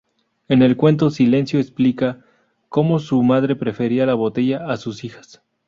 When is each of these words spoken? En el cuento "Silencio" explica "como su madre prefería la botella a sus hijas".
En 0.47 0.63
el 0.63 0.77
cuento 0.77 1.11
"Silencio" 1.11 1.59
explica 1.59 2.25
"como 2.69 2.97
su 2.97 3.21
madre 3.21 3.55
prefería 3.55 4.07
la 4.07 4.15
botella 4.15 4.65
a 4.65 4.77
sus 4.77 5.03
hijas". 5.03 5.43